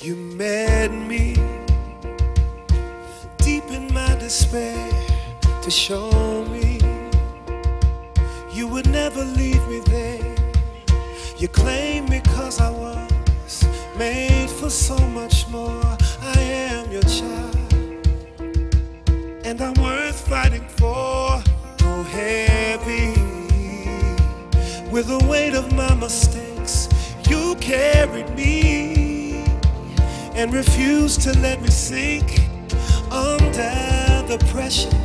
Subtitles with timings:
[0.00, 1.34] You met me
[3.38, 4.88] deep in my despair
[5.60, 6.78] to show me
[8.52, 10.36] you would never leave me there.
[11.36, 13.64] You claimed me cause I was
[13.98, 15.82] made for so much more.
[16.22, 17.56] I am your child,
[19.44, 21.42] and I'm worth fighting for.
[21.78, 23.20] Go heavy
[24.92, 26.88] with the weight of my mistakes.
[27.28, 28.67] You carried me
[30.38, 32.38] and refuse to let me sink
[33.10, 34.96] under the pressure.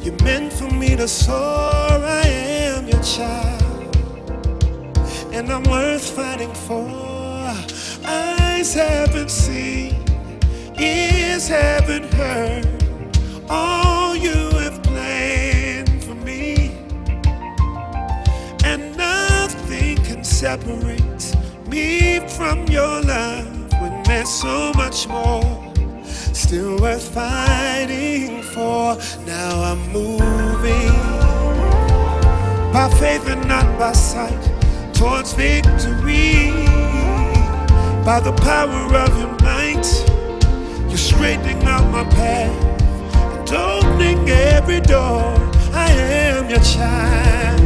[0.00, 1.34] You meant for me to soar.
[1.34, 3.96] I am your child,
[5.32, 6.86] and I'm worth fighting for.
[8.04, 9.96] Eyes haven't seen,
[10.78, 12.68] ears haven't heard
[13.48, 16.70] all you have planned for me,
[18.62, 21.34] and nothing can separate
[21.66, 23.45] me from your love
[24.26, 25.72] there's so much more
[26.34, 28.96] still worth fighting for.
[29.24, 30.90] Now I'm moving
[32.72, 34.42] by faith and not by sight
[34.94, 36.50] towards victory.
[38.04, 39.86] By the power of your might,
[40.88, 42.80] you're straightening out my path
[43.38, 45.36] and opening every door.
[45.72, 47.60] I am your child,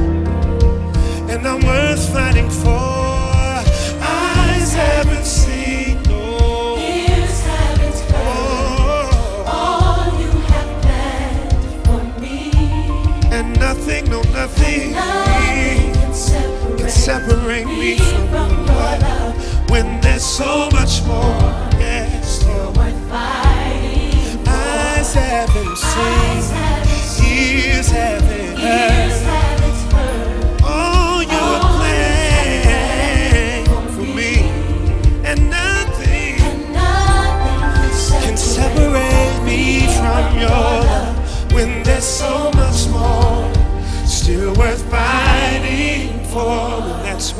[13.41, 19.71] and nothing, no nothing Nothing can separate, can separate me from your love.
[19.71, 21.41] When there's so much more,
[21.79, 24.51] yes, You're worth fighting for.
[24.51, 28.90] eyes haven't Eyes seen, haven't seen, ears haven't heard.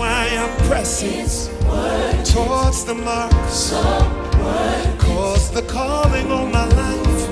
[0.01, 1.29] Why I'm pressing
[2.25, 3.31] towards the mark.
[4.99, 7.23] Cause the calling on my life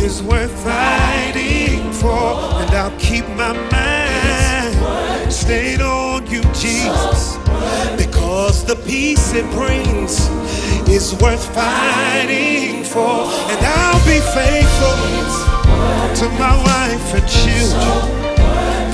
[0.00, 2.22] is worth fighting for,
[2.60, 7.38] and I'll keep my mind stayed on you, Jesus.
[7.96, 10.12] Because the peace it brings
[10.88, 14.96] is worth fighting for, and I'll be faithful
[16.20, 18.22] to my wife and children.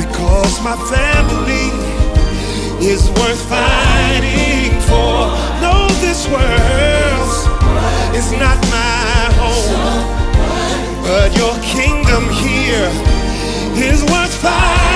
[0.01, 1.98] Because my family
[2.81, 5.29] is worth fighting for.
[5.61, 7.31] No, this world
[8.15, 12.91] is not my home, but your kingdom here
[13.75, 14.88] is worth fighting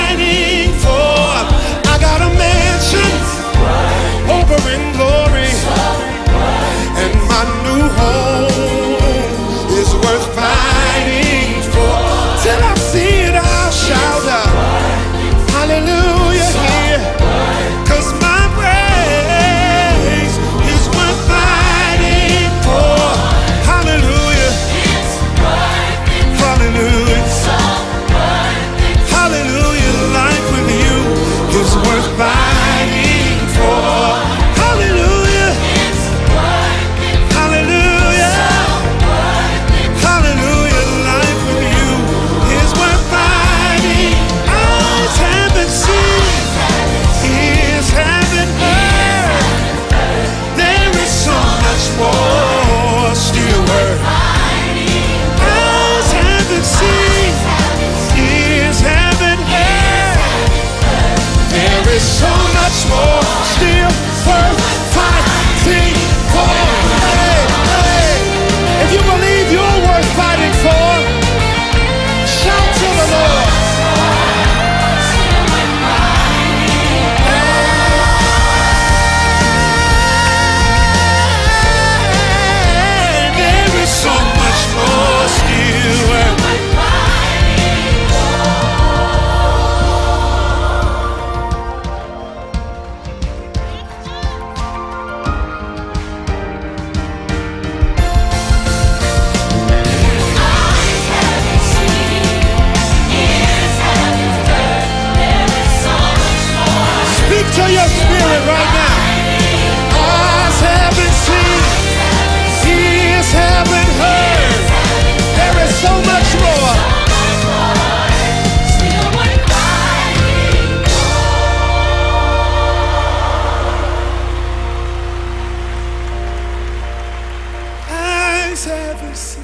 [129.22, 129.38] voice.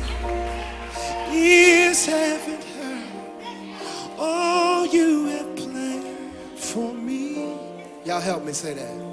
[1.33, 3.09] Ears haven't heard
[4.19, 7.55] all you have planned for me.
[8.05, 9.09] Y'all help me say that.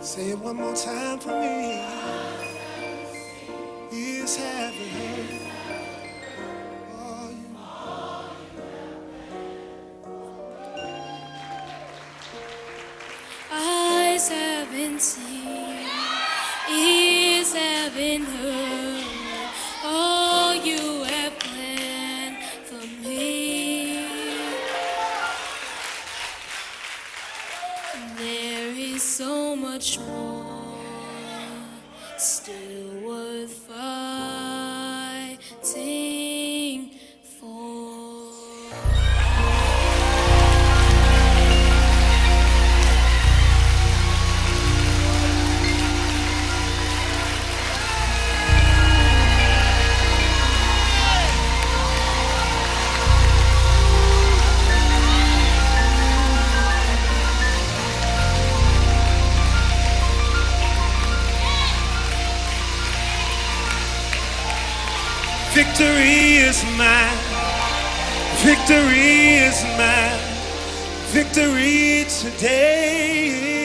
[0.00, 1.82] Say it one more time for me.
[3.92, 5.13] Ears haven't.
[17.54, 19.04] Haven't heard
[19.84, 24.06] all you have planned for me.
[28.18, 30.74] There is so much more
[32.18, 33.93] still worth fighting
[66.54, 67.18] is mine.
[68.46, 70.20] Victory is mine.
[71.10, 73.63] Victory today.